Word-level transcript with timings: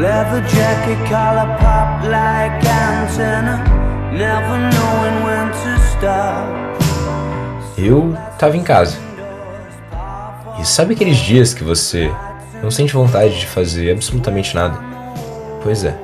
Leather 0.00 0.42
jacket, 0.48 0.98
collar 1.08 1.56
pop 1.58 2.04
like 2.04 2.66
antenna, 2.66 3.64
never 4.12 4.58
knowing 4.58 5.24
when 5.24 5.50
to 5.50 5.82
stop. 5.82 6.48
Eu 7.78 8.16
tava 8.38 8.56
em 8.56 8.62
casa. 8.62 8.96
E 10.60 10.64
sabe 10.66 10.94
aqueles 10.94 11.16
dias 11.16 11.54
que 11.54 11.62
você 11.62 12.10
não 12.62 12.70
sente 12.70 12.92
vontade 12.92 13.38
de 13.38 13.46
fazer 13.46 13.92
absolutamente 13.92 14.54
nada? 14.54 14.78
Pois 15.62 15.84
é. 15.84 16.03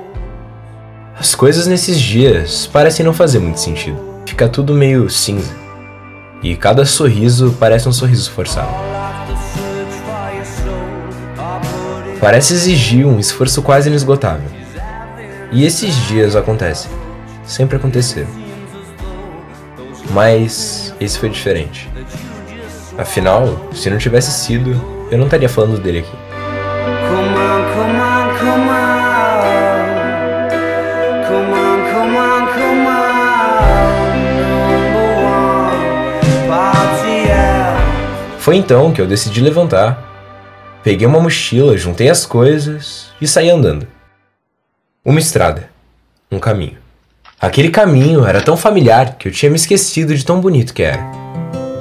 As 1.19 1.35
coisas 1.35 1.67
nesses 1.67 2.01
dias 2.01 2.67
parecem 2.67 3.05
não 3.05 3.13
fazer 3.13 3.39
muito 3.39 3.61
sentido. 3.61 3.99
Fica 4.27 4.49
tudo 4.49 4.73
meio 4.73 5.11
cinza. 5.11 5.55
E 6.43 6.57
cada 6.57 6.87
sorriso 6.87 7.55
parece 7.59 7.89
um 7.89 7.93
sorriso 7.93 8.31
forçado. 8.31 8.73
Parece 12.21 12.55
exigir 12.55 13.07
um 13.07 13.19
esforço 13.19 13.63
quase 13.63 13.89
inesgotável. 13.89 14.49
E 15.53 15.65
esses 15.65 15.95
dias 16.07 16.37
acontecem. 16.37 16.91
Sempre 17.45 17.77
aconteceram. 17.77 18.29
Mas 20.11 20.95
esse 21.01 21.19
foi 21.19 21.29
diferente. 21.29 21.89
Afinal, 22.97 23.69
se 23.73 23.91
não 23.91 23.99
tivesse 23.99 24.31
sido, 24.33 24.71
eu 25.11 25.19
não 25.19 25.25
estaria 25.25 25.49
falando 25.49 25.81
dele 25.81 26.01
aqui. 26.01 26.30
Foi 38.51 38.57
então 38.57 38.91
que 38.91 39.01
eu 39.01 39.07
decidi 39.07 39.41
levantar, 39.41 40.03
peguei 40.83 41.07
uma 41.07 41.21
mochila, 41.21 41.77
juntei 41.77 42.09
as 42.09 42.27
coisas 42.27 43.11
e 43.21 43.29
saí 43.29 43.49
andando. 43.49 43.87
Uma 45.05 45.21
estrada, 45.21 45.71
um 46.33 46.41
caminho. 46.41 46.79
Aquele 47.41 47.71
caminho 47.71 48.25
era 48.25 48.43
tão 48.43 48.57
familiar 48.57 49.15
que 49.17 49.29
eu 49.29 49.33
tinha 49.33 49.51
me 49.51 49.57
esquecido 49.57 50.17
de 50.17 50.25
tão 50.25 50.41
bonito 50.41 50.75
que 50.75 50.83
era. 50.83 51.01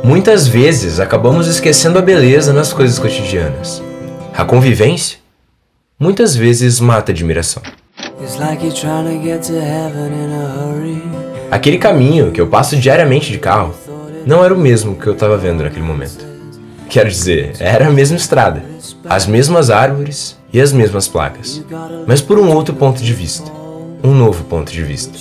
Muitas 0.03 0.47
vezes 0.47 0.99
acabamos 0.99 1.47
esquecendo 1.47 1.97
a 1.97 2.03
beleza 2.03 2.53
nas 2.53 2.71
coisas 2.71 2.99
cotidianas. 2.99 3.81
A 4.35 4.45
convivência, 4.45 5.17
muitas 5.99 6.35
vezes 6.35 6.79
mata 6.79 7.11
a 7.11 7.13
admiração. 7.13 7.63
Aquele 11.49 11.77
caminho 11.77 12.31
que 12.31 12.39
eu 12.39 12.47
passo 12.47 12.77
diariamente 12.77 13.31
de 13.31 13.39
carro 13.39 13.73
não 14.25 14.45
era 14.45 14.53
o 14.53 14.57
mesmo 14.57 14.95
que 14.95 15.07
eu 15.07 15.13
estava 15.13 15.35
vendo 15.37 15.63
naquele 15.63 15.85
momento. 15.85 16.23
Quero 16.87 17.09
dizer, 17.09 17.53
era 17.59 17.87
a 17.87 17.91
mesma 17.91 18.17
estrada, 18.17 18.63
as 19.05 19.25
mesmas 19.25 19.69
árvores 19.69 20.37
e 20.53 20.61
as 20.61 20.71
mesmas 20.71 21.07
placas, 21.07 21.63
mas 22.05 22.21
por 22.21 22.37
um 22.39 22.51
outro 22.51 22.75
ponto 22.75 23.01
de 23.01 23.13
vista, 23.13 23.51
um 24.03 24.13
novo 24.13 24.43
ponto 24.43 24.71
de 24.71 24.83
vista. 24.83 25.17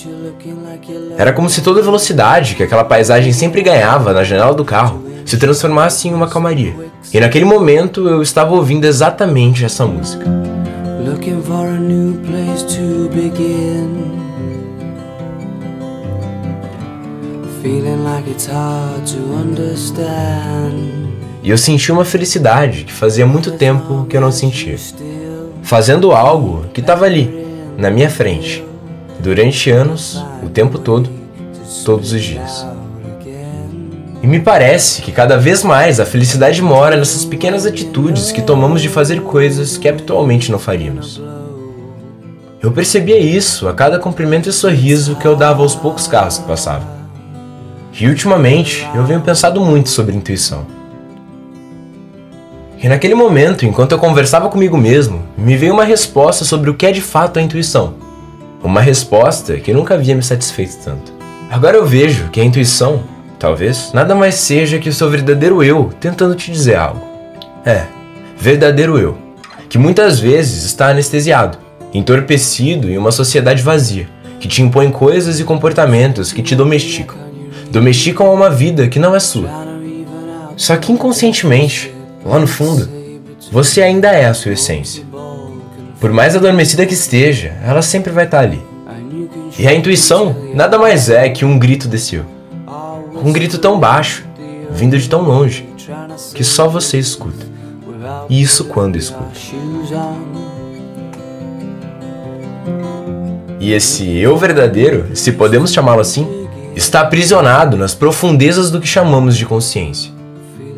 Era 1.17 1.33
como 1.33 1.49
se 1.49 1.61
toda 1.61 1.79
a 1.79 1.83
velocidade 1.83 2.55
que 2.55 2.63
aquela 2.63 2.83
paisagem 2.83 3.33
sempre 3.33 3.61
ganhava 3.61 4.13
na 4.13 4.23
janela 4.23 4.53
do 4.53 4.65
carro 4.65 5.03
se 5.25 5.37
transformasse 5.37 6.07
em 6.07 6.13
uma 6.13 6.27
calmaria. 6.27 6.75
E 7.13 7.19
naquele 7.19 7.45
momento 7.45 8.07
eu 8.07 8.21
estava 8.21 8.53
ouvindo 8.53 8.85
exatamente 8.85 9.65
essa 9.65 9.85
música. 9.85 10.25
Looking 11.09 11.41
for 11.41 11.67
a 11.67 11.79
new 11.79 12.13
place 12.23 12.61
to 12.75 13.09
begin. 13.09 14.19
Feeling 17.63 18.03
like 18.03 18.29
it's 18.29 18.45
hard 18.45 19.05
to 19.07 19.17
understand. 19.33 21.09
E 21.41 21.49
eu 21.49 21.57
senti 21.57 21.91
uma 21.91 22.05
felicidade 22.05 22.83
que 22.83 22.93
fazia 22.93 23.25
muito 23.25 23.53
tempo 23.53 24.05
que 24.07 24.15
eu 24.15 24.21
não 24.21 24.31
sentia. 24.31 24.77
Fazendo 25.63 26.11
algo 26.11 26.65
que 26.73 26.79
estava 26.79 27.05
ali, 27.05 27.45
na 27.77 27.89
minha 27.89 28.09
frente, 28.09 28.63
durante 29.19 29.71
anos, 29.71 30.23
o 30.43 30.49
tempo 30.49 30.77
todo, 30.77 31.09
todos 31.83 32.13
os 32.13 32.21
dias. 32.21 32.65
E 34.21 34.27
me 34.27 34.39
parece 34.39 35.01
que 35.01 35.11
cada 35.11 35.37
vez 35.37 35.63
mais 35.63 35.99
a 35.99 36.05
felicidade 36.05 36.61
mora 36.61 36.97
nessas 36.97 37.23
pequenas 37.23 37.65
atitudes 37.65 38.31
que 38.31 38.41
tomamos 38.41 38.81
de 38.81 38.89
fazer 38.89 39.21
coisas 39.21 39.77
que 39.77 39.87
habitualmente 39.87 40.51
não 40.51 40.59
faríamos. 40.59 41.21
Eu 42.61 42.73
percebia 42.73 43.17
isso 43.17 43.69
a 43.69 43.73
cada 43.73 43.97
cumprimento 43.97 44.49
e 44.49 44.51
sorriso 44.51 45.15
que 45.15 45.25
eu 45.25 45.35
dava 45.37 45.61
aos 45.61 45.75
poucos 45.75 46.07
carros 46.07 46.37
que 46.37 46.45
passavam. 46.45 46.87
E 47.97 48.07
ultimamente 48.07 48.85
eu 48.93 49.05
venho 49.05 49.21
pensado 49.21 49.61
muito 49.61 49.89
sobre 49.89 50.15
intuição. 50.15 50.65
E 52.81 52.87
naquele 52.87 53.15
momento, 53.15 53.65
enquanto 53.65 53.93
eu 53.93 53.99
conversava 53.99 54.49
comigo 54.49 54.77
mesmo, 54.77 55.23
me 55.37 55.55
veio 55.55 55.73
uma 55.73 55.83
resposta 55.85 56.43
sobre 56.43 56.69
o 56.69 56.73
que 56.73 56.85
é 56.85 56.91
de 56.91 57.01
fato 57.01 57.39
a 57.39 57.41
intuição. 57.41 57.93
Uma 58.61 58.81
resposta 58.81 59.57
que 59.57 59.73
nunca 59.73 59.95
havia 59.95 60.15
me 60.15 60.23
satisfeito 60.23 60.77
tanto. 60.83 61.13
Agora 61.49 61.77
eu 61.77 61.85
vejo 61.85 62.29
que 62.29 62.39
a 62.39 62.43
intuição, 62.43 63.03
talvez, 63.39 63.91
nada 63.93 64.13
mais 64.13 64.35
seja 64.35 64.77
que 64.77 64.89
o 64.89 64.93
seu 64.93 65.09
verdadeiro 65.09 65.63
eu 65.63 65.91
tentando 65.99 66.35
te 66.35 66.51
dizer 66.51 66.75
algo. 66.75 67.07
É, 67.65 67.85
verdadeiro 68.37 68.99
eu, 68.99 69.17
que 69.69 69.77
muitas 69.77 70.19
vezes 70.19 70.65
está 70.65 70.89
anestesiado, 70.89 71.57
entorpecido 71.93 72.89
em 72.89 72.97
uma 72.97 73.11
sociedade 73.11 73.63
vazia, 73.63 74.07
que 74.39 74.47
te 74.47 74.61
impõe 74.61 74.91
coisas 74.91 75.39
e 75.39 75.43
comportamentos 75.43 76.33
que 76.33 76.43
te 76.43 76.55
domesticam. 76.55 77.17
Domesticam 77.71 78.27
a 78.27 78.31
uma 78.31 78.49
vida 78.49 78.87
que 78.87 78.99
não 78.99 79.15
é 79.15 79.19
sua. 79.19 79.49
Só 80.57 80.75
que 80.75 80.91
inconscientemente, 80.91 81.93
lá 82.25 82.39
no 82.39 82.47
fundo, 82.47 82.89
você 83.51 83.81
ainda 83.81 84.09
é 84.09 84.25
a 84.25 84.33
sua 84.33 84.53
essência. 84.53 85.03
Por 85.99 86.11
mais 86.11 86.35
adormecida 86.35 86.85
que 86.85 86.93
esteja, 86.93 87.53
ela 87.65 87.81
sempre 87.81 88.11
vai 88.11 88.25
estar 88.25 88.39
ali. 88.39 88.61
E 89.57 89.67
a 89.67 89.73
intuição 89.73 90.35
nada 90.53 90.77
mais 90.77 91.09
é 91.09 91.29
que 91.29 91.45
um 91.45 91.59
grito 91.59 91.87
desse 91.87 92.15
eu. 92.15 92.38
Um 93.23 93.31
grito 93.31 93.57
tão 93.57 93.79
baixo, 93.79 94.25
vindo 94.71 94.97
de 94.97 95.09
tão 95.09 95.21
longe, 95.21 95.67
que 96.33 96.43
só 96.43 96.67
você 96.67 96.97
escuta. 96.97 97.45
E 98.29 98.41
isso 98.41 98.65
quando 98.65 98.95
escuta. 98.95 99.31
E 103.59 103.73
esse 103.73 104.17
eu 104.17 104.37
verdadeiro, 104.37 105.15
se 105.15 105.33
podemos 105.33 105.73
chamá-lo 105.73 105.99
assim, 105.99 106.47
está 106.75 107.01
aprisionado 107.01 107.75
nas 107.75 107.93
profundezas 107.93 108.71
do 108.71 108.79
que 108.79 108.87
chamamos 108.87 109.35
de 109.35 109.45
consciência. 109.45 110.11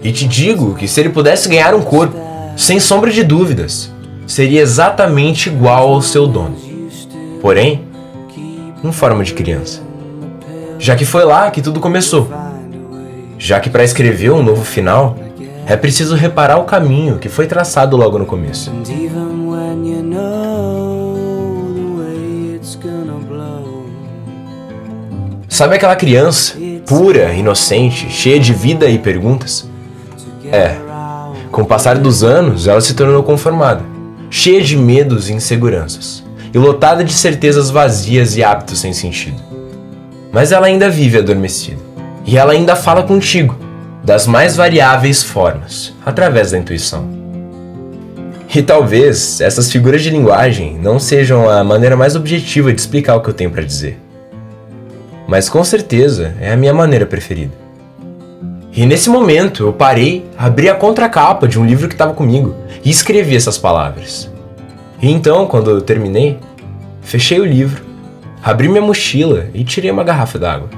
E 0.03 0.11
te 0.11 0.27
digo 0.27 0.73
que 0.73 0.87
se 0.87 0.99
ele 0.99 1.09
pudesse 1.09 1.47
ganhar 1.47 1.75
um 1.75 1.81
corpo, 1.81 2.17
sem 2.57 2.79
sombra 2.79 3.11
de 3.11 3.23
dúvidas, 3.23 3.91
seria 4.25 4.61
exatamente 4.61 5.49
igual 5.49 5.93
ao 5.93 6.01
seu 6.01 6.25
dono. 6.25 6.55
Porém, 7.41 7.85
em 8.83 8.91
forma 8.91 9.23
de 9.23 9.33
criança. 9.33 9.81
Já 10.81 10.95
que 10.95 11.05
foi 11.05 11.23
lá 11.23 11.51
que 11.51 11.61
tudo 11.61 11.79
começou. 11.79 12.27
Já 13.37 13.59
que 13.59 13.69
para 13.69 13.83
escrever 13.83 14.31
um 14.31 14.41
novo 14.41 14.65
final, 14.65 15.15
é 15.67 15.77
preciso 15.77 16.15
reparar 16.15 16.57
o 16.57 16.63
caminho 16.63 17.19
que 17.19 17.29
foi 17.29 17.45
traçado 17.45 17.95
logo 17.95 18.17
no 18.17 18.25
começo. 18.25 18.71
Sabe 25.47 25.75
aquela 25.75 25.95
criança, 25.95 26.55
pura, 26.87 27.31
inocente, 27.31 28.09
cheia 28.09 28.39
de 28.39 28.51
vida 28.51 28.89
e 28.89 28.97
perguntas? 28.97 29.69
É, 30.51 30.75
com 31.51 31.61
o 31.61 31.65
passar 31.65 31.99
dos 31.99 32.23
anos, 32.23 32.67
ela 32.67 32.81
se 32.81 32.95
tornou 32.95 33.21
conformada, 33.21 33.83
cheia 34.31 34.63
de 34.63 34.75
medos 34.75 35.29
e 35.29 35.33
inseguranças, 35.33 36.23
e 36.51 36.57
lotada 36.57 37.03
de 37.03 37.13
certezas 37.13 37.69
vazias 37.69 38.35
e 38.35 38.43
hábitos 38.43 38.79
sem 38.79 38.93
sentido. 38.93 39.50
Mas 40.31 40.51
ela 40.51 40.67
ainda 40.67 40.89
vive 40.89 41.17
adormecida, 41.17 41.81
e 42.25 42.37
ela 42.37 42.53
ainda 42.53 42.75
fala 42.75 43.03
contigo, 43.03 43.57
das 44.03 44.25
mais 44.25 44.55
variáveis 44.55 45.21
formas, 45.21 45.93
através 46.05 46.51
da 46.51 46.57
intuição. 46.57 47.07
E 48.53 48.61
talvez 48.61 49.39
essas 49.41 49.71
figuras 49.71 50.01
de 50.01 50.09
linguagem 50.09 50.77
não 50.77 50.99
sejam 50.99 51.49
a 51.49 51.63
maneira 51.63 51.95
mais 51.95 52.15
objetiva 52.15 52.73
de 52.73 52.79
explicar 52.79 53.15
o 53.15 53.21
que 53.21 53.29
eu 53.29 53.33
tenho 53.33 53.51
para 53.51 53.63
dizer 53.63 53.97
mas 55.31 55.47
com 55.47 55.63
certeza 55.63 56.35
é 56.41 56.51
a 56.51 56.57
minha 56.57 56.73
maneira 56.73 57.05
preferida. 57.05 57.53
E 58.73 58.85
nesse 58.85 59.09
momento 59.09 59.63
eu 59.65 59.71
parei, 59.71 60.25
abri 60.37 60.67
a 60.67 60.75
contracapa 60.75 61.47
de 61.47 61.57
um 61.57 61.65
livro 61.65 61.87
que 61.87 61.93
estava 61.93 62.13
comigo 62.13 62.53
e 62.83 62.89
escrevi 62.89 63.37
essas 63.37 63.57
palavras. 63.57 64.29
E 65.01 65.09
então, 65.09 65.47
quando 65.47 65.69
eu 65.69 65.79
terminei, 65.79 66.37
fechei 67.01 67.39
o 67.39 67.45
livro, 67.45 67.81
abri 68.43 68.67
minha 68.67 68.81
mochila 68.81 69.47
e 69.53 69.63
tirei 69.63 69.91
uma 69.91 70.03
garrafa 70.03 70.39
d'água. 70.39 70.69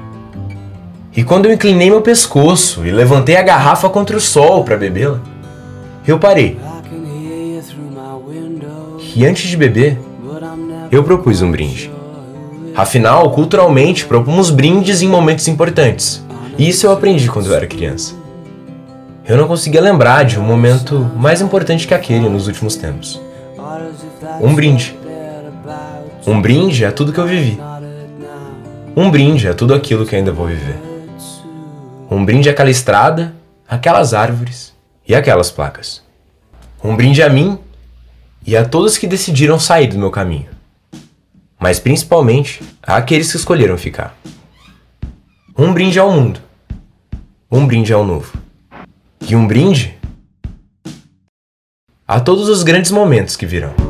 E 1.16 1.22
quando 1.22 1.46
eu 1.46 1.52
inclinei 1.52 1.88
meu 1.90 2.02
pescoço 2.02 2.84
e 2.84 2.90
levantei 2.90 3.36
a 3.36 3.42
garrafa 3.42 3.88
contra 3.88 4.16
o 4.16 4.20
sol 4.20 4.64
para 4.64 4.76
bebê-la, 4.76 5.20
eu 6.06 6.18
parei. 6.18 6.58
E 9.14 9.24
antes 9.24 9.48
de 9.48 9.56
beber, 9.56 9.98
eu 10.90 11.04
propus 11.04 11.40
um 11.40 11.50
brinde. 11.50 11.90
Afinal, 12.74 13.30
culturalmente, 13.30 14.04
propomos 14.04 14.50
brindes 14.50 15.02
em 15.02 15.08
momentos 15.08 15.46
importantes. 15.46 16.24
E 16.58 16.68
isso 16.68 16.86
eu 16.86 16.92
aprendi 16.92 17.28
quando 17.30 17.46
eu 17.46 17.54
era 17.54 17.66
criança. 17.66 18.14
Eu 19.26 19.36
não 19.36 19.46
conseguia 19.46 19.80
lembrar 19.80 20.24
de 20.24 20.38
um 20.38 20.42
momento 20.42 21.08
mais 21.16 21.40
importante 21.40 21.86
que 21.86 21.94
aquele 21.94 22.28
nos 22.28 22.48
últimos 22.48 22.76
tempos. 22.76 23.20
Um 24.40 24.54
brinde. 24.54 24.98
Um 26.26 26.40
brinde 26.40 26.84
é 26.86 26.90
tudo 26.90 27.12
que 27.12 27.20
eu 27.20 27.26
vivi. 27.26 27.58
Um 28.96 29.10
brinde 29.10 29.46
é 29.46 29.52
tudo 29.52 29.74
aquilo 29.74 30.06
que 30.06 30.16
ainda 30.16 30.32
vou 30.32 30.46
viver. 30.46 30.78
Um 32.10 32.24
brinde 32.24 32.48
é 32.48 32.52
aquela 32.52 32.70
estrada, 32.70 33.34
aquelas 33.68 34.14
árvores 34.14 34.72
e 35.06 35.14
aquelas 35.14 35.50
placas. 35.50 36.02
Um 36.82 36.96
brinde 36.96 37.22
a 37.22 37.28
mim 37.28 37.58
e 38.46 38.56
a 38.56 38.64
todos 38.64 38.96
que 38.96 39.06
decidiram 39.06 39.58
sair 39.58 39.88
do 39.88 39.98
meu 39.98 40.10
caminho. 40.10 40.48
Mas 41.60 41.78
principalmente 41.78 42.62
àqueles 42.82 43.30
que 43.30 43.36
escolheram 43.36 43.76
ficar. 43.76 44.16
Um 45.58 45.74
brinde 45.74 45.98
ao 45.98 46.10
mundo. 46.10 46.40
Um 47.50 47.66
brinde 47.66 47.92
ao 47.92 48.04
novo. 48.04 48.32
E 49.28 49.36
um 49.36 49.46
brinde 49.46 49.94
a 52.08 52.18
todos 52.18 52.48
os 52.48 52.62
grandes 52.62 52.90
momentos 52.90 53.36
que 53.36 53.44
virão. 53.44 53.83